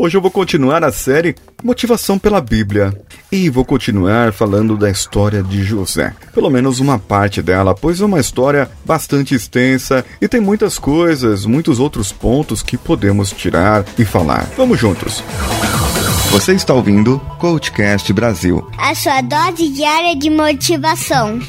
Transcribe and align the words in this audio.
Hoje 0.00 0.16
eu 0.16 0.22
vou 0.22 0.30
continuar 0.30 0.84
a 0.84 0.92
série 0.92 1.34
Motivação 1.60 2.20
pela 2.20 2.40
Bíblia 2.40 2.96
e 3.32 3.50
vou 3.50 3.64
continuar 3.64 4.32
falando 4.32 4.76
da 4.76 4.88
história 4.88 5.42
de 5.42 5.64
José. 5.64 6.14
Pelo 6.32 6.48
menos 6.48 6.78
uma 6.78 7.00
parte 7.00 7.42
dela, 7.42 7.74
pois 7.74 8.00
é 8.00 8.04
uma 8.04 8.20
história 8.20 8.70
bastante 8.84 9.34
extensa 9.34 10.04
e 10.20 10.28
tem 10.28 10.40
muitas 10.40 10.78
coisas, 10.78 11.44
muitos 11.44 11.80
outros 11.80 12.12
pontos 12.12 12.62
que 12.62 12.76
podemos 12.78 13.32
tirar 13.32 13.84
e 13.98 14.04
falar. 14.04 14.48
Vamos 14.56 14.78
juntos. 14.78 15.20
Você 16.30 16.54
está 16.54 16.72
ouvindo 16.72 17.18
Coachcast 17.40 18.12
Brasil 18.12 18.64
a 18.78 18.94
sua 18.94 19.20
dose 19.20 19.68
diária 19.70 20.14
de 20.14 20.30
motivação. 20.30 21.40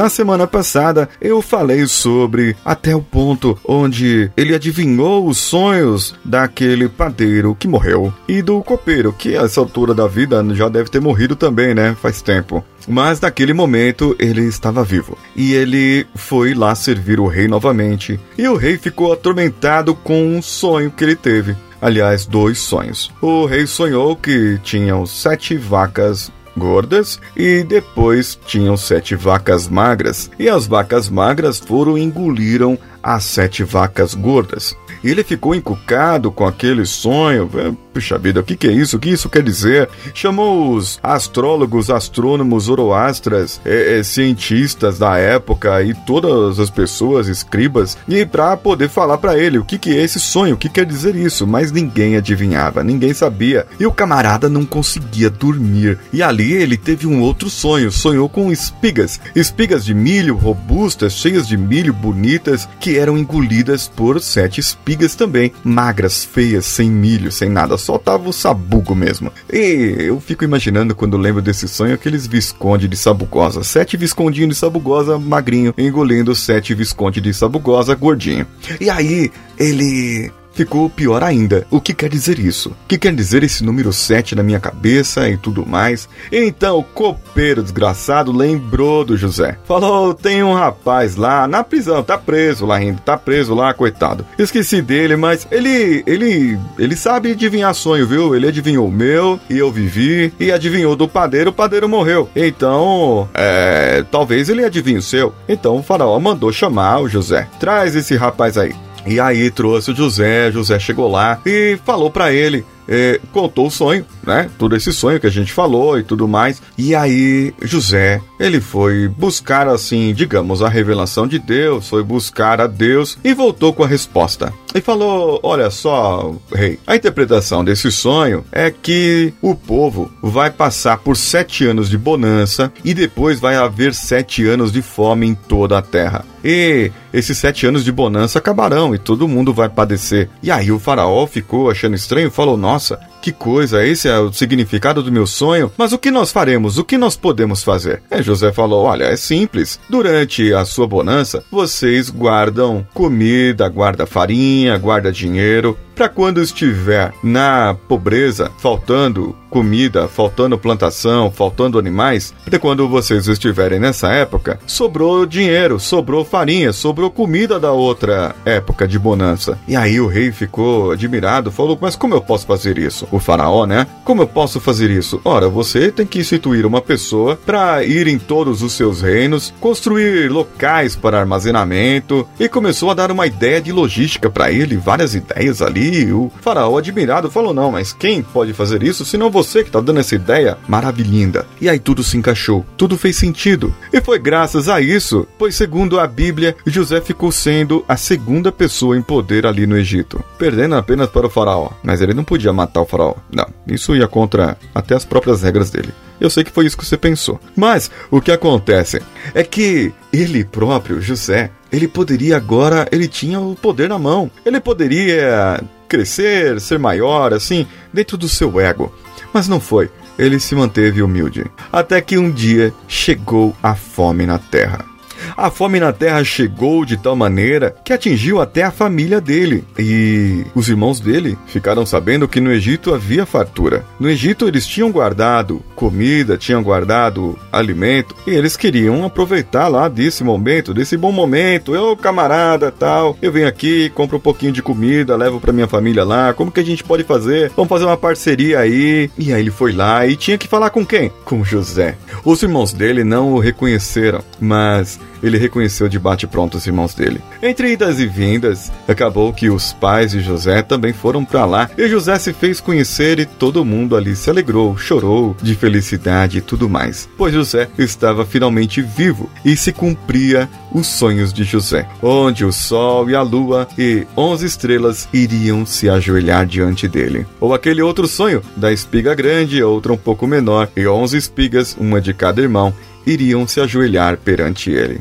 Na 0.00 0.08
semana 0.08 0.46
passada 0.46 1.10
eu 1.20 1.42
falei 1.42 1.86
sobre 1.86 2.56
até 2.64 2.96
o 2.96 3.02
ponto 3.02 3.58
onde 3.62 4.30
ele 4.34 4.54
adivinhou 4.54 5.28
os 5.28 5.36
sonhos 5.36 6.14
daquele 6.24 6.88
padeiro 6.88 7.54
que 7.54 7.68
morreu 7.68 8.10
e 8.26 8.40
do 8.40 8.62
copeiro 8.62 9.12
que 9.12 9.36
a 9.36 9.42
essa 9.42 9.60
altura 9.60 9.92
da 9.92 10.06
vida 10.06 10.42
já 10.54 10.70
deve 10.70 10.88
ter 10.88 11.02
morrido 11.02 11.36
também, 11.36 11.74
né? 11.74 11.94
Faz 12.00 12.22
tempo. 12.22 12.64
Mas 12.88 13.20
naquele 13.20 13.52
momento 13.52 14.16
ele 14.18 14.40
estava 14.46 14.82
vivo 14.82 15.18
e 15.36 15.52
ele 15.52 16.06
foi 16.14 16.54
lá 16.54 16.74
servir 16.74 17.20
o 17.20 17.26
rei 17.26 17.46
novamente. 17.46 18.18
E 18.38 18.48
o 18.48 18.56
rei 18.56 18.78
ficou 18.78 19.12
atormentado 19.12 19.94
com 19.94 20.34
um 20.34 20.40
sonho 20.40 20.90
que 20.90 21.04
ele 21.04 21.14
teve. 21.14 21.54
Aliás, 21.82 22.24
dois 22.24 22.58
sonhos. 22.58 23.10
O 23.20 23.44
rei 23.44 23.66
sonhou 23.66 24.16
que 24.16 24.58
tinham 24.62 25.04
sete 25.04 25.56
vacas 25.56 26.30
gordas 26.60 27.18
e 27.34 27.64
depois 27.64 28.38
tinham 28.46 28.76
sete 28.76 29.16
vacas 29.16 29.66
magras, 29.66 30.30
e 30.38 30.48
as 30.48 30.66
vacas 30.66 31.08
magras 31.08 31.58
foram 31.58 31.96
e 31.96 32.02
engoliram 32.02 32.78
as 33.02 33.24
sete 33.24 33.64
vacas 33.64 34.14
gordas. 34.14 34.76
E 35.02 35.10
ele 35.10 35.24
ficou 35.24 35.54
encucado 35.54 36.30
com 36.30 36.46
aquele 36.46 36.84
sonho. 36.84 37.48
Puxa 37.92 38.16
vida, 38.18 38.40
o 38.40 38.42
que, 38.44 38.56
que 38.56 38.68
é 38.68 38.72
isso? 38.72 38.96
O 38.96 39.00
que 39.00 39.10
isso 39.10 39.28
quer 39.28 39.42
dizer? 39.42 39.88
Chamou 40.14 40.74
os 40.74 41.00
astrólogos, 41.02 41.90
astrônomos, 41.90 42.68
oroastras, 42.68 43.60
é, 43.64 43.98
é, 43.98 44.02
cientistas 44.02 44.98
da 44.98 45.18
época 45.18 45.82
e 45.82 45.92
todas 45.92 46.60
as 46.60 46.70
pessoas, 46.70 47.26
escribas, 47.26 47.98
e 48.08 48.24
para 48.24 48.56
poder 48.56 48.88
falar 48.88 49.18
para 49.18 49.36
ele 49.36 49.58
o 49.58 49.64
que, 49.64 49.78
que 49.78 49.90
é 49.90 50.04
esse 50.04 50.20
sonho, 50.20 50.54
o 50.54 50.58
que 50.58 50.68
quer 50.68 50.86
dizer 50.86 51.16
isso. 51.16 51.46
Mas 51.46 51.72
ninguém 51.72 52.16
adivinhava, 52.16 52.84
ninguém 52.84 53.12
sabia. 53.12 53.66
E 53.78 53.86
o 53.86 53.92
camarada 53.92 54.48
não 54.48 54.64
conseguia 54.64 55.28
dormir. 55.28 55.98
E 56.12 56.22
ali 56.22 56.52
ele 56.52 56.76
teve 56.76 57.06
um 57.06 57.20
outro 57.20 57.50
sonho. 57.50 57.90
Sonhou 57.90 58.28
com 58.28 58.52
espigas. 58.52 59.20
Espigas 59.34 59.84
de 59.84 59.94
milho 59.94 60.36
robustas, 60.36 61.14
cheias 61.14 61.46
de 61.46 61.56
milho, 61.56 61.92
bonitas, 61.92 62.68
que 62.78 62.96
eram 62.96 63.18
engolidas 63.18 63.88
por 63.88 64.20
sete 64.20 64.60
espigas 64.60 65.14
também. 65.14 65.52
Magras, 65.64 66.24
feias, 66.24 66.66
sem 66.66 66.88
milho, 66.88 67.32
sem 67.32 67.48
nada 67.48 67.79
só 67.80 67.98
tava 67.98 68.28
o 68.28 68.32
sabugo 68.32 68.94
mesmo. 68.94 69.32
E 69.52 69.96
eu 69.98 70.20
fico 70.20 70.44
imaginando 70.44 70.94
quando 70.94 71.16
lembro 71.16 71.42
desse 71.42 71.66
sonho 71.66 71.94
aqueles 71.94 72.26
visconde 72.26 72.86
de 72.86 72.96
sabugosa. 72.96 73.64
Sete 73.64 73.96
viscondinhos 73.96 74.50
de 74.50 74.54
sabugosa 74.54 75.18
magrinho, 75.18 75.74
engolindo 75.76 76.34
sete 76.34 76.74
visconde 76.74 77.20
de 77.20 77.32
sabugosa 77.34 77.94
gordinho. 77.94 78.46
E 78.80 78.88
aí, 78.88 79.30
ele 79.58 80.30
ficou 80.52 80.88
pior 80.90 81.22
ainda. 81.22 81.66
O 81.70 81.80
que 81.80 81.94
quer 81.94 82.08
dizer 82.08 82.38
isso? 82.38 82.70
O 82.70 82.88
que 82.88 82.98
quer 82.98 83.14
dizer 83.14 83.42
esse 83.42 83.64
número 83.64 83.92
7 83.92 84.34
na 84.34 84.42
minha 84.42 84.60
cabeça 84.60 85.28
e 85.28 85.36
tudo 85.36 85.66
mais? 85.66 86.08
Então 86.30 86.78
o 86.78 86.84
copeiro 86.84 87.62
desgraçado 87.62 88.32
lembrou 88.32 89.04
do 89.04 89.16
José. 89.16 89.58
Falou: 89.64 90.14
tem 90.14 90.42
um 90.42 90.54
rapaz 90.54 91.16
lá 91.16 91.46
na 91.46 91.62
prisão, 91.62 92.02
tá 92.02 92.18
preso 92.18 92.66
lá 92.66 92.76
ainda, 92.76 93.00
tá 93.00 93.16
preso 93.16 93.54
lá, 93.54 93.72
coitado. 93.74 94.26
Esqueci 94.38 94.82
dele, 94.82 95.16
mas 95.16 95.46
ele, 95.50 96.02
ele, 96.06 96.58
ele 96.78 96.96
sabe 96.96 97.32
adivinhar 97.32 97.74
sonho, 97.74 98.06
viu? 98.06 98.34
Ele 98.34 98.48
adivinhou 98.48 98.88
o 98.88 98.92
meu 98.92 99.38
e 99.48 99.58
eu 99.58 99.70
vivi, 99.70 100.32
e 100.38 100.50
adivinhou 100.50 100.96
do 100.96 101.08
padeiro, 101.08 101.50
o 101.50 101.54
padeiro 101.54 101.88
morreu. 101.88 102.28
Então, 102.34 103.28
é, 103.34 104.04
talvez 104.10 104.48
ele 104.48 104.64
adivinhe 104.64 104.98
o 104.98 105.02
seu. 105.02 105.34
Então 105.48 105.76
o 105.76 105.82
faraó 105.82 106.18
mandou 106.18 106.52
chamar 106.52 107.00
o 107.00 107.08
José. 107.08 107.48
Traz 107.58 107.94
esse 107.96 108.16
rapaz 108.16 108.56
aí. 108.56 108.74
E 109.06 109.18
aí 109.18 109.50
trouxe 109.50 109.90
o 109.92 109.96
José, 109.96 110.50
José 110.52 110.78
chegou 110.78 111.10
lá 111.10 111.40
e 111.46 111.78
falou 111.84 112.10
para 112.10 112.32
ele 112.32 112.64
é, 112.90 113.20
contou 113.32 113.68
o 113.68 113.70
sonho, 113.70 114.04
né? 114.26 114.50
Todo 114.58 114.74
esse 114.74 114.92
sonho 114.92 115.20
que 115.20 115.26
a 115.26 115.30
gente 115.30 115.52
falou 115.52 115.96
e 115.96 116.02
tudo 116.02 116.26
mais. 116.26 116.60
E 116.76 116.92
aí, 116.92 117.54
José, 117.62 118.20
ele 118.40 118.58
foi 118.58 119.06
buscar, 119.06 119.68
assim, 119.68 120.14
digamos, 120.14 120.62
a 120.62 120.68
revelação 120.68 121.26
de 121.26 121.38
Deus, 121.38 121.86
foi 121.86 122.02
buscar 122.02 122.58
a 122.58 122.66
Deus 122.66 123.18
e 123.22 123.34
voltou 123.34 123.74
com 123.74 123.84
a 123.84 123.86
resposta. 123.86 124.50
E 124.74 124.80
falou: 124.80 125.38
Olha 125.42 125.68
só, 125.68 126.34
rei, 126.50 126.78
a 126.86 126.96
interpretação 126.96 127.62
desse 127.62 127.92
sonho 127.92 128.42
é 128.50 128.70
que 128.70 129.34
o 129.42 129.54
povo 129.54 130.10
vai 130.22 130.50
passar 130.50 130.98
por 130.98 131.16
sete 131.16 131.66
anos 131.66 131.90
de 131.90 131.98
bonança 131.98 132.72
e 132.82 132.94
depois 132.94 133.38
vai 133.38 133.56
haver 133.56 133.92
sete 133.92 134.46
anos 134.46 134.72
de 134.72 134.80
fome 134.80 135.26
em 135.26 135.34
toda 135.34 135.76
a 135.76 135.82
terra. 135.82 136.24
E 136.42 136.90
esses 137.12 137.36
sete 137.36 137.66
anos 137.66 137.84
de 137.84 137.92
bonança 137.92 138.38
acabarão 138.38 138.94
e 138.94 138.98
todo 138.98 139.28
mundo 139.28 139.52
vai 139.52 139.68
padecer. 139.68 140.30
E 140.42 140.50
aí 140.50 140.72
o 140.72 140.78
faraó 140.78 141.26
ficou 141.26 141.70
achando 141.70 141.94
estranho 141.94 142.28
e 142.28 142.30
falou: 142.30 142.56
Nossa 142.56 142.98
que 143.20 143.32
coisa, 143.32 143.84
esse 143.86 144.08
é 144.08 144.18
o 144.18 144.32
significado 144.32 145.02
do 145.02 145.12
meu 145.12 145.26
sonho, 145.26 145.70
mas 145.76 145.92
o 145.92 145.98
que 145.98 146.10
nós 146.10 146.32
faremos? 146.32 146.78
O 146.78 146.84
que 146.84 146.96
nós 146.96 147.16
podemos 147.16 147.62
fazer? 147.62 148.02
E 148.10 148.22
José 148.22 148.52
falou: 148.52 148.84
Olha, 148.84 149.04
é 149.04 149.16
simples. 149.16 149.78
Durante 149.88 150.52
a 150.52 150.64
sua 150.64 150.86
bonança, 150.86 151.44
vocês 151.50 152.10
guardam 152.10 152.86
comida, 152.94 153.68
guarda 153.68 154.06
farinha, 154.06 154.76
guarda 154.78 155.12
dinheiro, 155.12 155.76
para 156.00 156.08
quando 156.08 156.40
estiver 156.40 157.12
na 157.22 157.76
pobreza, 157.86 158.50
faltando 158.56 159.36
comida, 159.50 160.08
faltando 160.08 160.56
plantação, 160.56 161.30
faltando 161.30 161.78
animais, 161.78 162.32
de 162.46 162.58
quando 162.58 162.88
vocês 162.88 163.26
estiverem 163.26 163.80
nessa 163.80 164.08
época, 164.08 164.60
sobrou 164.64 165.26
dinheiro, 165.26 165.80
sobrou 165.80 166.24
farinha, 166.24 166.72
sobrou 166.72 167.10
comida 167.10 167.58
da 167.58 167.72
outra 167.72 168.34
época 168.46 168.86
de 168.86 168.98
bonança. 168.98 169.58
E 169.66 169.74
aí 169.74 170.00
o 170.00 170.06
rei 170.06 170.30
ficou 170.30 170.92
admirado, 170.92 171.50
falou: 171.50 171.76
Mas 171.78 171.96
como 171.96 172.14
eu 172.14 172.20
posso 172.20 172.46
fazer 172.46 172.78
isso? 172.78 173.06
O 173.10 173.18
faraó, 173.18 173.66
né? 173.66 173.86
Como 174.04 174.22
eu 174.22 174.26
posso 174.28 174.60
fazer 174.60 174.88
isso? 174.88 175.20
Ora, 175.24 175.48
você 175.48 175.90
tem 175.90 176.06
que 176.06 176.20
instituir 176.20 176.64
uma 176.64 176.80
pessoa 176.80 177.38
para 177.44 177.84
ir 177.84 178.06
em 178.06 178.18
todos 178.18 178.62
os 178.62 178.72
seus 178.72 179.02
reinos, 179.02 179.52
construir 179.60 180.30
locais 180.30 180.94
para 180.94 181.18
armazenamento 181.18 182.26
e 182.38 182.48
começou 182.48 182.90
a 182.90 182.94
dar 182.94 183.10
uma 183.10 183.26
ideia 183.26 183.60
de 183.60 183.72
logística 183.72 184.30
para 184.30 184.52
ele, 184.52 184.76
várias 184.76 185.14
ideias 185.14 185.60
ali 185.60 185.89
e 185.90 186.12
o 186.12 186.30
faraó, 186.40 186.78
admirado, 186.78 187.30
falou: 187.30 187.52
Não, 187.52 187.72
mas 187.72 187.92
quem 187.92 188.22
pode 188.22 188.52
fazer 188.52 188.82
isso 188.82 189.04
se 189.04 189.16
não 189.16 189.30
você 189.30 189.64
que 189.64 189.70
tá 189.70 189.80
dando 189.80 190.00
essa 190.00 190.14
ideia 190.14 190.56
maravilhinda? 190.68 191.46
E 191.60 191.68
aí 191.68 191.78
tudo 191.78 192.04
se 192.04 192.16
encaixou, 192.16 192.64
tudo 192.76 192.96
fez 192.96 193.16
sentido. 193.16 193.74
E 193.92 194.00
foi 194.00 194.18
graças 194.18 194.68
a 194.68 194.80
isso, 194.80 195.26
pois 195.38 195.54
segundo 195.54 195.98
a 195.98 196.06
Bíblia, 196.06 196.56
José 196.64 197.00
ficou 197.00 197.32
sendo 197.32 197.84
a 197.88 197.96
segunda 197.96 198.52
pessoa 198.52 198.96
em 198.96 199.02
poder 199.02 199.46
ali 199.46 199.66
no 199.66 199.76
Egito, 199.76 200.22
perdendo 200.38 200.76
apenas 200.76 201.08
para 201.08 201.26
o 201.26 201.30
faraó. 201.30 201.70
Mas 201.82 202.00
ele 202.00 202.14
não 202.14 202.24
podia 202.24 202.52
matar 202.52 202.82
o 202.82 202.86
faraó. 202.86 203.14
Não, 203.32 203.46
isso 203.66 203.96
ia 203.96 204.06
contra 204.06 204.56
até 204.74 204.94
as 204.94 205.04
próprias 205.04 205.42
regras 205.42 205.70
dele. 205.70 205.92
Eu 206.20 206.28
sei 206.28 206.44
que 206.44 206.50
foi 206.50 206.66
isso 206.66 206.76
que 206.76 206.84
você 206.84 206.98
pensou. 206.98 207.40
Mas 207.56 207.90
o 208.10 208.20
que 208.20 208.30
acontece 208.30 209.00
é 209.34 209.42
que 209.42 209.92
ele 210.12 210.44
próprio, 210.44 211.00
José, 211.00 211.50
ele 211.72 211.88
poderia 211.88 212.36
agora, 212.36 212.86
ele 212.92 213.08
tinha 213.08 213.40
o 213.40 213.54
poder 213.54 213.88
na 213.88 213.98
mão. 213.98 214.30
Ele 214.44 214.60
poderia 214.60 215.60
crescer, 215.90 216.60
ser 216.60 216.78
maior, 216.78 217.34
assim, 217.34 217.66
dentro 217.92 218.16
do 218.16 218.28
seu 218.28 218.60
ego. 218.60 218.94
Mas 219.34 219.48
não 219.48 219.60
foi. 219.60 219.90
Ele 220.16 220.38
se 220.38 220.54
manteve 220.54 221.02
humilde. 221.02 221.44
Até 221.72 222.00
que 222.00 222.16
um 222.16 222.30
dia 222.30 222.72
chegou 222.86 223.54
a 223.62 223.74
fome 223.74 224.24
na 224.24 224.38
terra. 224.38 224.89
A 225.36 225.50
fome 225.50 225.80
na 225.80 225.92
terra 225.92 226.22
chegou 226.24 226.84
de 226.84 226.96
tal 226.96 227.16
maneira 227.16 227.74
que 227.84 227.92
atingiu 227.92 228.40
até 228.40 228.62
a 228.62 228.70
família 228.70 229.20
dele. 229.20 229.64
E 229.78 230.44
os 230.54 230.68
irmãos 230.68 231.00
dele 231.00 231.36
ficaram 231.46 231.84
sabendo 231.84 232.28
que 232.28 232.40
no 232.40 232.52
Egito 232.52 232.94
havia 232.94 233.26
fartura. 233.26 233.84
No 233.98 234.08
Egito 234.08 234.46
eles 234.46 234.66
tinham 234.66 234.90
guardado 234.90 235.62
comida, 235.74 236.36
tinham 236.36 236.62
guardado 236.62 237.38
alimento 237.52 238.14
e 238.26 238.30
eles 238.30 238.56
queriam 238.56 239.04
aproveitar 239.04 239.68
lá 239.68 239.88
desse 239.88 240.22
momento, 240.22 240.74
desse 240.74 240.96
bom 240.96 241.12
momento. 241.12 241.74
Eu, 241.74 241.96
camarada, 241.96 242.70
tal, 242.70 243.16
eu 243.20 243.32
venho 243.32 243.48
aqui, 243.48 243.90
compro 243.90 244.16
um 244.18 244.20
pouquinho 244.20 244.52
de 244.52 244.62
comida, 244.62 245.16
levo 245.16 245.40
para 245.40 245.52
minha 245.52 245.68
família 245.68 246.04
lá. 246.04 246.32
Como 246.32 246.52
que 246.52 246.60
a 246.60 246.64
gente 246.64 246.84
pode 246.84 247.04
fazer? 247.04 247.50
Vamos 247.56 247.68
fazer 247.68 247.84
uma 247.84 247.96
parceria 247.96 248.60
aí. 248.60 249.10
E 249.18 249.32
aí 249.32 249.40
ele 249.40 249.50
foi 249.50 249.72
lá 249.72 250.06
e 250.06 250.16
tinha 250.16 250.38
que 250.38 250.48
falar 250.48 250.70
com 250.70 250.84
quem? 250.84 251.10
Com 251.24 251.44
José. 251.44 251.96
Os 252.24 252.42
irmãos 252.42 252.72
dele 252.72 253.04
não 253.04 253.32
o 253.32 253.38
reconheceram, 253.38 254.22
mas 254.40 254.98
ele 255.22 255.38
reconheceu 255.38 255.88
de 255.88 255.98
bate-pronto 255.98 256.56
os 256.56 256.66
irmãos 256.66 256.94
dele. 256.94 257.20
Entre 257.42 257.72
idas 257.72 257.98
e 257.98 258.06
vindas, 258.06 258.70
acabou 258.86 259.32
que 259.32 259.50
os 259.50 259.72
pais 259.72 260.12
de 260.12 260.20
José 260.20 260.62
também 260.62 260.92
foram 260.92 261.24
para 261.24 261.44
lá 261.44 261.70
e 261.76 261.88
José 261.88 262.18
se 262.18 262.32
fez 262.32 262.60
conhecer 262.60 263.18
e 263.18 263.26
todo 263.26 263.64
mundo 263.64 263.96
ali 263.96 264.14
se 264.16 264.30
alegrou, 264.30 264.76
chorou 264.76 265.36
de 265.42 265.54
felicidade 265.54 266.38
e 266.38 266.40
tudo 266.40 266.68
mais, 266.68 267.08
pois 267.16 267.34
José 267.34 267.68
estava 267.78 268.24
finalmente 268.24 268.82
vivo 268.82 269.28
e 269.44 269.56
se 269.56 269.72
cumpria 269.72 270.48
os 270.72 270.86
sonhos 270.86 271.32
de 271.32 271.44
José, 271.44 271.88
onde 272.02 272.44
o 272.44 272.52
sol 272.52 273.10
e 273.10 273.14
a 273.14 273.22
lua 273.22 273.66
e 273.76 274.06
onze 274.16 274.46
estrelas 274.46 275.08
iriam 275.12 275.66
se 275.66 275.88
ajoelhar 275.88 276.46
diante 276.46 276.86
dele. 276.86 277.26
Ou 277.40 277.54
aquele 277.54 277.82
outro 277.82 278.06
sonho 278.06 278.42
da 278.56 278.72
espiga 278.72 279.14
grande, 279.14 279.62
outra 279.62 279.92
um 279.92 279.96
pouco 279.96 280.26
menor, 280.26 280.68
e 280.76 280.86
onze 280.86 281.16
espigas, 281.16 281.76
uma 281.78 282.00
de 282.00 282.14
cada 282.14 282.40
irmão, 282.40 282.72
iriam 283.06 283.46
se 283.46 283.60
ajoelhar 283.60 284.16
perante 284.18 284.70
ele 284.70 285.00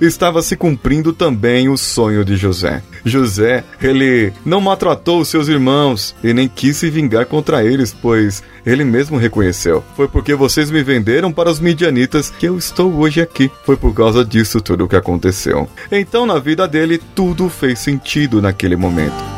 estava 0.00 0.42
se 0.42 0.56
cumprindo 0.56 1.12
também 1.12 1.68
o 1.68 1.76
sonho 1.76 2.24
de 2.24 2.36
José. 2.36 2.82
José, 3.04 3.64
ele 3.80 4.32
não 4.44 4.60
maltratou 4.60 5.24
seus 5.24 5.48
irmãos 5.48 6.14
e 6.22 6.32
nem 6.32 6.48
quis 6.48 6.76
se 6.76 6.90
vingar 6.90 7.26
contra 7.26 7.64
eles, 7.64 7.94
pois 8.00 8.42
ele 8.66 8.84
mesmo 8.84 9.16
reconheceu: 9.16 9.82
Foi 9.96 10.08
porque 10.08 10.34
vocês 10.34 10.70
me 10.70 10.82
venderam 10.82 11.32
para 11.32 11.50
os 11.50 11.60
midianitas 11.60 12.30
que 12.30 12.46
eu 12.46 12.58
estou 12.58 12.92
hoje 12.94 13.20
aqui. 13.20 13.50
Foi 13.64 13.76
por 13.76 13.94
causa 13.94 14.24
disso 14.24 14.60
tudo 14.60 14.84
o 14.84 14.88
que 14.88 14.96
aconteceu. 14.96 15.68
Então, 15.90 16.26
na 16.26 16.38
vida 16.38 16.66
dele, 16.68 17.00
tudo 17.14 17.48
fez 17.48 17.78
sentido 17.78 18.42
naquele 18.42 18.76
momento. 18.76 19.37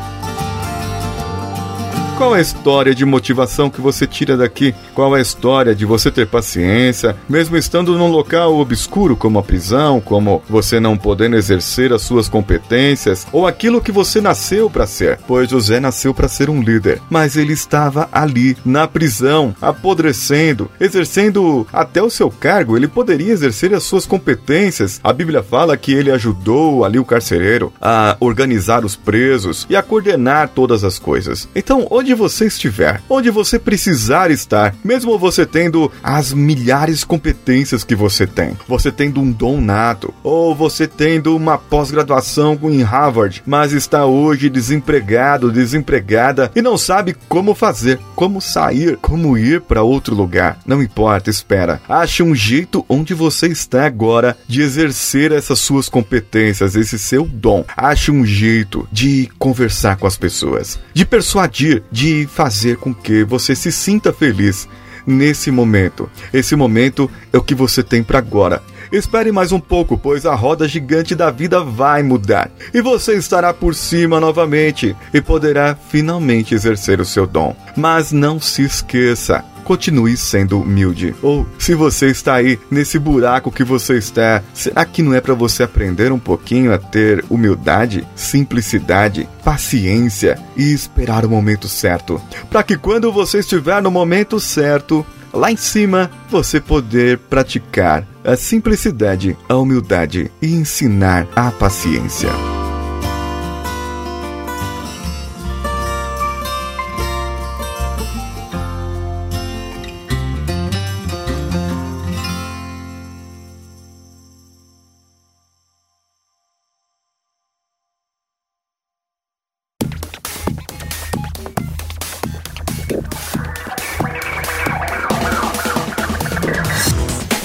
Qual 2.20 2.36
é 2.36 2.38
a 2.38 2.42
história 2.42 2.94
de 2.94 3.06
motivação 3.06 3.70
que 3.70 3.80
você 3.80 4.06
tira 4.06 4.36
daqui? 4.36 4.74
Qual 4.94 5.16
é 5.16 5.20
a 5.20 5.22
história 5.22 5.74
de 5.74 5.86
você 5.86 6.10
ter 6.10 6.26
paciência, 6.26 7.16
mesmo 7.26 7.56
estando 7.56 7.96
num 7.96 8.10
local 8.10 8.58
obscuro 8.58 9.16
como 9.16 9.38
a 9.38 9.42
prisão, 9.42 10.02
como 10.02 10.42
você 10.46 10.78
não 10.78 10.98
podendo 10.98 11.36
exercer 11.36 11.94
as 11.94 12.02
suas 12.02 12.28
competências 12.28 13.26
ou 13.32 13.46
aquilo 13.46 13.80
que 13.80 13.90
você 13.90 14.20
nasceu 14.20 14.68
para 14.68 14.86
ser? 14.86 15.18
Pois 15.26 15.48
José 15.48 15.80
nasceu 15.80 16.12
para 16.12 16.28
ser 16.28 16.50
um 16.50 16.60
líder, 16.60 17.00
mas 17.08 17.38
ele 17.38 17.54
estava 17.54 18.06
ali, 18.12 18.54
na 18.66 18.86
prisão, 18.86 19.54
apodrecendo, 19.58 20.70
exercendo 20.78 21.66
até 21.72 22.02
o 22.02 22.10
seu 22.10 22.30
cargo, 22.30 22.76
ele 22.76 22.86
poderia 22.86 23.32
exercer 23.32 23.72
as 23.72 23.84
suas 23.84 24.04
competências. 24.04 25.00
A 25.02 25.10
Bíblia 25.14 25.42
fala 25.42 25.74
que 25.74 25.94
ele 25.94 26.10
ajudou 26.10 26.84
ali 26.84 26.98
o 26.98 27.04
carcereiro 27.04 27.72
a 27.80 28.14
organizar 28.20 28.84
os 28.84 28.94
presos 28.94 29.66
e 29.70 29.74
a 29.74 29.82
coordenar 29.82 30.50
todas 30.50 30.84
as 30.84 30.98
coisas. 30.98 31.48
Então, 31.56 31.86
onde 31.90 32.09
onde 32.10 32.14
você 32.14 32.46
estiver, 32.46 33.00
onde 33.08 33.30
você 33.30 33.56
precisar 33.56 34.32
estar, 34.32 34.74
mesmo 34.82 35.16
você 35.16 35.46
tendo 35.46 35.90
as 36.02 36.32
milhares 36.32 37.00
de 37.00 37.06
competências 37.06 37.84
que 37.84 37.94
você 37.94 38.26
tem, 38.26 38.56
você 38.66 38.90
tendo 38.90 39.20
um 39.20 39.30
dom 39.30 39.60
nato, 39.60 40.12
ou 40.24 40.54
você 40.54 40.88
tendo 40.88 41.36
uma 41.36 41.56
pós-graduação 41.56 42.58
em 42.64 42.82
Harvard, 42.82 43.42
mas 43.46 43.72
está 43.72 44.06
hoje 44.06 44.50
desempregado, 44.50 45.52
desempregada 45.52 46.50
e 46.56 46.60
não 46.60 46.76
sabe 46.76 47.14
como 47.28 47.54
fazer, 47.54 48.00
como 48.16 48.40
sair, 48.40 48.96
como 48.96 49.38
ir 49.38 49.60
para 49.60 49.82
outro 49.82 50.14
lugar. 50.14 50.58
Não 50.66 50.82
importa, 50.82 51.30
espera. 51.30 51.80
Ache 51.88 52.24
um 52.24 52.34
jeito 52.34 52.84
onde 52.88 53.14
você 53.14 53.46
está 53.46 53.86
agora 53.86 54.36
de 54.48 54.62
exercer 54.62 55.30
essas 55.30 55.60
suas 55.60 55.88
competências, 55.88 56.74
esse 56.74 56.98
seu 56.98 57.24
dom. 57.24 57.64
Ache 57.76 58.10
um 58.10 58.26
jeito 58.26 58.88
de 58.90 59.28
conversar 59.38 59.96
com 59.96 60.08
as 60.08 60.16
pessoas, 60.16 60.80
de 60.92 61.04
persuadir, 61.04 61.84
de 61.90 61.99
de 62.00 62.26
fazer 62.26 62.78
com 62.78 62.94
que 62.94 63.22
você 63.24 63.54
se 63.54 63.70
sinta 63.70 64.10
feliz 64.10 64.66
nesse 65.06 65.50
momento. 65.50 66.08
Esse 66.32 66.56
momento 66.56 67.10
é 67.30 67.36
o 67.36 67.42
que 67.42 67.54
você 67.54 67.82
tem 67.82 68.02
para 68.02 68.18
agora. 68.18 68.62
Espere 68.90 69.30
mais 69.30 69.52
um 69.52 69.60
pouco, 69.60 69.98
pois 69.98 70.24
a 70.24 70.34
roda 70.34 70.66
gigante 70.66 71.14
da 71.14 71.30
vida 71.30 71.62
vai 71.62 72.02
mudar 72.02 72.50
e 72.72 72.80
você 72.80 73.16
estará 73.18 73.52
por 73.52 73.74
cima 73.74 74.18
novamente 74.18 74.96
e 75.12 75.20
poderá 75.20 75.76
finalmente 75.90 76.54
exercer 76.54 77.02
o 77.02 77.04
seu 77.04 77.26
dom. 77.26 77.54
Mas 77.76 78.12
não 78.12 78.40
se 78.40 78.62
esqueça, 78.62 79.44
continue 79.70 80.16
sendo 80.16 80.60
humilde. 80.60 81.14
Ou 81.22 81.46
se 81.56 81.76
você 81.76 82.06
está 82.06 82.34
aí 82.34 82.58
nesse 82.68 82.98
buraco 82.98 83.52
que 83.52 83.62
você 83.62 83.98
está, 83.98 84.42
será 84.52 84.84
que 84.84 85.00
não 85.00 85.14
é 85.14 85.20
para 85.20 85.32
você 85.32 85.62
aprender 85.62 86.10
um 86.10 86.18
pouquinho 86.18 86.74
a 86.74 86.78
ter 86.78 87.24
humildade, 87.30 88.04
simplicidade, 88.16 89.28
paciência 89.44 90.36
e 90.56 90.72
esperar 90.72 91.24
o 91.24 91.30
momento 91.30 91.68
certo, 91.68 92.20
para 92.50 92.64
que 92.64 92.76
quando 92.76 93.12
você 93.12 93.38
estiver 93.38 93.80
no 93.80 93.92
momento 93.92 94.40
certo, 94.40 95.06
lá 95.32 95.52
em 95.52 95.56
cima, 95.56 96.10
você 96.28 96.60
poder 96.60 97.18
praticar 97.18 98.04
a 98.24 98.34
simplicidade, 98.34 99.36
a 99.48 99.54
humildade 99.54 100.32
e 100.42 100.52
ensinar 100.52 101.28
a 101.36 101.48
paciência. 101.52 102.49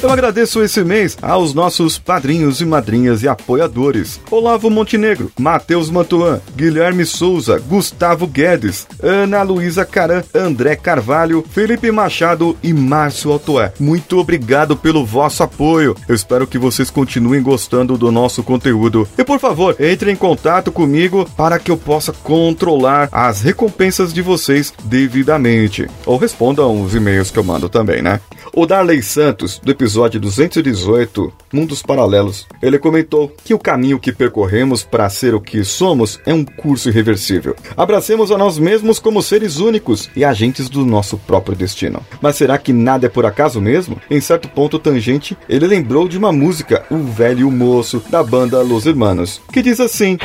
Eu 0.05 0.11
agradeço 0.11 0.61
esse 0.61 0.83
mês 0.83 1.17
aos 1.19 1.55
nossos 1.55 1.97
padrinhos 1.97 2.61
e 2.61 2.65
madrinhas 2.65 3.23
e 3.23 3.27
apoiadores: 3.27 4.21
Olavo 4.29 4.69
Montenegro, 4.69 5.31
Matheus 5.39 5.89
Mantuan, 5.89 6.39
Guilherme 6.55 7.03
Souza, 7.03 7.57
Gustavo 7.57 8.27
Guedes, 8.27 8.85
Ana 9.01 9.41
Luísa 9.41 9.83
Caran, 9.83 10.21
André 10.31 10.75
Carvalho, 10.75 11.43
Felipe 11.49 11.91
Machado 11.91 12.55
e 12.61 12.71
Márcio 12.71 13.31
Altoé. 13.31 13.73
Muito 13.79 14.19
obrigado 14.19 14.77
pelo 14.77 15.03
vosso 15.03 15.41
apoio. 15.41 15.95
Eu 16.07 16.13
espero 16.13 16.45
que 16.45 16.59
vocês 16.59 16.91
continuem 16.91 17.41
gostando 17.41 17.97
do 17.97 18.11
nosso 18.11 18.43
conteúdo. 18.43 19.07
E 19.17 19.23
por 19.23 19.39
favor, 19.39 19.75
entre 19.79 20.11
em 20.11 20.15
contato 20.15 20.71
comigo 20.71 21.27
para 21.35 21.57
que 21.57 21.71
eu 21.71 21.77
possa 21.77 22.13
controlar 22.13 23.09
as 23.11 23.41
recompensas 23.41 24.13
de 24.13 24.21
vocês 24.21 24.71
devidamente. 24.83 25.87
Ou 26.05 26.17
respondam 26.17 26.79
os 26.83 26.93
e-mails 26.93 27.31
que 27.31 27.39
eu 27.39 27.43
mando 27.43 27.67
também, 27.67 28.03
né? 28.03 28.19
O 28.57 28.65
Darley 28.65 29.03
Santos, 29.03 29.59
do 29.59 29.69
episódio 29.71 29.85
episódio 29.95 30.19
218, 30.19 31.33
Mundos 31.53 31.81
Paralelos, 31.81 32.47
ele 32.61 32.79
comentou 32.79 33.31
que 33.43 33.53
o 33.53 33.59
caminho 33.59 33.99
que 33.99 34.11
percorremos 34.11 34.83
para 34.83 35.09
ser 35.09 35.33
o 35.33 35.41
que 35.41 35.63
somos 35.63 36.19
é 36.25 36.33
um 36.33 36.43
curso 36.43 36.89
irreversível. 36.89 37.55
Abracemos 37.77 38.31
a 38.31 38.37
nós 38.37 38.57
mesmos 38.57 38.99
como 38.99 39.21
seres 39.21 39.57
únicos 39.57 40.09
e 40.15 40.23
agentes 40.23 40.69
do 40.69 40.85
nosso 40.85 41.17
próprio 41.17 41.55
destino. 41.55 42.05
Mas 42.21 42.35
será 42.35 42.57
que 42.57 42.73
nada 42.73 43.05
é 43.05 43.09
por 43.09 43.25
acaso 43.25 43.61
mesmo? 43.61 44.01
Em 44.09 44.19
certo 44.19 44.47
ponto 44.49 44.79
tangente, 44.79 45.37
ele 45.47 45.67
lembrou 45.67 46.07
de 46.07 46.17
uma 46.17 46.31
música, 46.31 46.85
O 46.89 46.97
Velho 46.97 47.41
e 47.41 47.43
o 47.43 47.51
Moço, 47.51 48.03
da 48.09 48.23
banda 48.23 48.61
Los 48.61 48.85
Hermanos, 48.85 49.41
que 49.51 49.61
diz 49.61 49.79
assim. 49.79 50.17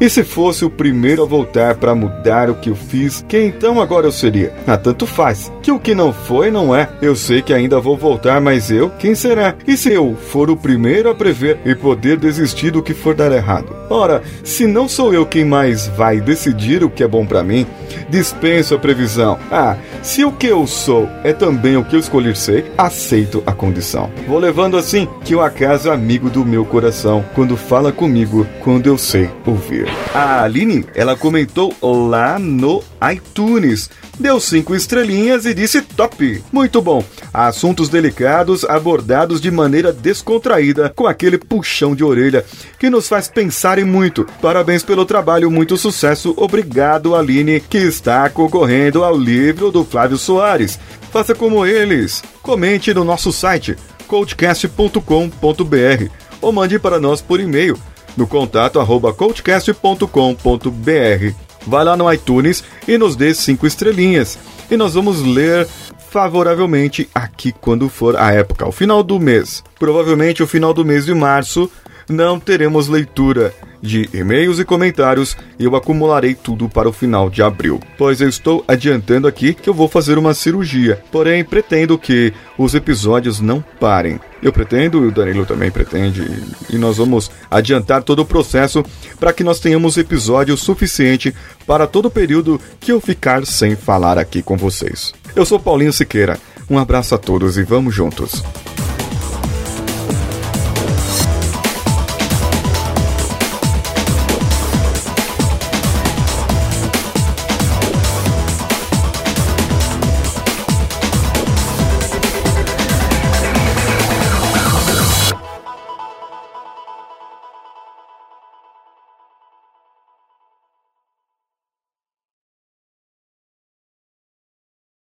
E 0.00 0.08
se 0.08 0.22
fosse 0.22 0.64
o 0.64 0.70
primeiro 0.70 1.24
a 1.24 1.26
voltar 1.26 1.74
para 1.74 1.92
mudar 1.92 2.48
o 2.48 2.54
que 2.54 2.70
eu 2.70 2.76
fiz, 2.76 3.24
quem 3.28 3.48
então 3.48 3.80
agora 3.80 4.06
eu 4.06 4.12
seria? 4.12 4.52
Ah, 4.64 4.76
tanto 4.76 5.06
faz. 5.06 5.50
Que 5.60 5.72
o 5.72 5.78
que 5.78 5.92
não 5.92 6.12
foi, 6.12 6.52
não 6.52 6.74
é. 6.74 6.88
Eu 7.02 7.16
sei 7.16 7.42
que 7.42 7.52
ainda 7.52 7.80
vou 7.80 7.96
voltar, 7.96 8.40
mas 8.40 8.70
eu, 8.70 8.90
quem 8.90 9.16
será? 9.16 9.56
E 9.66 9.76
se 9.76 9.92
eu 9.92 10.14
for 10.14 10.50
o 10.50 10.56
primeiro 10.56 11.10
a 11.10 11.14
prever 11.14 11.58
e 11.64 11.74
poder 11.74 12.16
desistir 12.16 12.70
do 12.70 12.82
que 12.82 12.94
for 12.94 13.12
dar 13.12 13.32
errado? 13.32 13.74
Ora, 13.90 14.22
se 14.44 14.68
não 14.68 14.88
sou 14.88 15.12
eu 15.12 15.26
quem 15.26 15.44
mais 15.44 15.88
vai 15.88 16.20
decidir 16.20 16.84
o 16.84 16.90
que 16.90 17.02
é 17.02 17.08
bom 17.08 17.26
para 17.26 17.42
mim, 17.42 17.66
dispenso 18.08 18.76
a 18.76 18.78
previsão. 18.78 19.36
Ah, 19.50 19.76
se 20.02 20.24
o 20.24 20.30
que 20.30 20.46
eu 20.46 20.64
sou 20.66 21.08
é 21.24 21.32
também 21.32 21.76
o 21.76 21.84
que 21.84 21.96
eu 21.96 22.00
escolher 22.00 22.36
ser, 22.36 22.70
aceito 22.78 23.42
a 23.44 23.52
condição. 23.52 24.10
Vou 24.28 24.38
levando 24.38 24.76
assim 24.76 25.08
que 25.24 25.34
o 25.34 25.40
acaso 25.40 25.88
é 25.88 25.92
amigo 25.92 26.30
do 26.30 26.44
meu 26.44 26.64
coração, 26.64 27.24
quando 27.34 27.56
fala 27.56 27.90
comigo, 27.90 28.46
quando 28.62 28.86
eu 28.86 28.96
sei 28.96 29.28
ouvir. 29.44 29.87
A 30.14 30.42
Aline, 30.42 30.86
ela 30.94 31.16
comentou 31.16 31.74
lá 31.82 32.38
no 32.38 32.82
iTunes. 33.12 33.90
Deu 34.18 34.40
cinco 34.40 34.74
estrelinhas 34.74 35.46
e 35.46 35.54
disse 35.54 35.80
top. 35.80 36.42
Muito 36.50 36.82
bom. 36.82 37.04
Assuntos 37.32 37.88
delicados 37.88 38.64
abordados 38.64 39.40
de 39.40 39.50
maneira 39.50 39.92
descontraída, 39.92 40.92
com 40.96 41.06
aquele 41.06 41.38
puxão 41.38 41.94
de 41.94 42.02
orelha 42.02 42.44
que 42.78 42.90
nos 42.90 43.08
faz 43.08 43.28
pensar 43.28 43.78
em 43.78 43.84
muito. 43.84 44.26
Parabéns 44.42 44.82
pelo 44.82 45.04
trabalho, 45.04 45.50
muito 45.50 45.76
sucesso. 45.76 46.34
Obrigado, 46.36 47.14
Aline, 47.14 47.60
que 47.60 47.78
está 47.78 48.28
concorrendo 48.28 49.04
ao 49.04 49.16
livro 49.16 49.70
do 49.70 49.84
Flávio 49.84 50.18
Soares. 50.18 50.80
Faça 51.12 51.34
como 51.34 51.64
eles. 51.64 52.22
Comente 52.42 52.92
no 52.92 53.04
nosso 53.04 53.32
site 53.32 53.76
coachcast.com.br 54.08 56.10
ou 56.40 56.52
mande 56.52 56.78
para 56.78 56.98
nós 56.98 57.20
por 57.20 57.38
e-mail 57.38 57.78
no 58.18 58.26
contato 58.26 58.80
arroba 58.80 59.14
coachcast.com.br. 59.14 61.34
Vai 61.64 61.84
lá 61.84 61.96
no 61.96 62.12
iTunes 62.12 62.64
e 62.86 62.98
nos 62.98 63.14
dê 63.14 63.32
cinco 63.32 63.66
estrelinhas. 63.66 64.36
E 64.68 64.76
nós 64.76 64.94
vamos 64.94 65.22
ler 65.22 65.68
favoravelmente 66.10 67.08
aqui 67.14 67.52
quando 67.52 67.88
for 67.88 68.16
a 68.16 68.32
época, 68.32 68.66
o 68.66 68.72
final 68.72 69.04
do 69.04 69.20
mês. 69.20 69.62
Provavelmente 69.78 70.42
o 70.42 70.48
final 70.48 70.74
do 70.74 70.84
mês 70.84 71.06
de 71.06 71.14
março 71.14 71.70
não 72.08 72.40
teremos 72.40 72.88
leitura 72.88 73.54
de 73.80 74.08
e-mails 74.12 74.58
e 74.58 74.64
comentários 74.64 75.36
e 75.58 75.64
eu 75.64 75.76
acumularei 75.76 76.34
tudo 76.34 76.68
para 76.68 76.88
o 76.88 76.92
final 76.92 77.30
de 77.30 77.42
abril, 77.42 77.78
pois 77.96 78.20
eu 78.20 78.28
estou 78.28 78.64
adiantando 78.66 79.28
aqui 79.28 79.54
que 79.54 79.68
eu 79.68 79.74
vou 79.74 79.86
fazer 79.86 80.18
uma 80.18 80.34
cirurgia, 80.34 81.00
porém 81.12 81.44
pretendo 81.44 81.98
que 81.98 82.32
os 82.56 82.74
episódios 82.74 83.40
não 83.40 83.62
parem. 83.78 84.18
Eu 84.42 84.52
pretendo, 84.52 85.04
e 85.04 85.08
o 85.08 85.10
Danilo 85.10 85.44
também 85.44 85.70
pretende, 85.70 86.24
e 86.70 86.78
nós 86.78 86.98
vamos 86.98 87.30
adiantar 87.50 88.02
todo 88.02 88.20
o 88.20 88.26
processo 88.26 88.84
para 89.18 89.32
que 89.32 89.42
nós 89.42 89.58
tenhamos 89.58 89.96
episódio 89.96 90.56
suficiente 90.56 91.34
para 91.66 91.86
todo 91.86 92.06
o 92.06 92.10
período 92.10 92.60
que 92.78 92.92
eu 92.92 93.00
ficar 93.00 93.44
sem 93.44 93.74
falar 93.74 94.16
aqui 94.16 94.42
com 94.42 94.56
vocês. 94.56 95.12
Eu 95.34 95.44
sou 95.44 95.58
Paulinho 95.58 95.92
Siqueira, 95.92 96.38
um 96.70 96.78
abraço 96.78 97.14
a 97.14 97.18
todos 97.18 97.58
e 97.58 97.64
vamos 97.64 97.94
juntos. 97.94 98.42